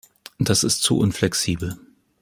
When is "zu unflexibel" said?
0.81-1.77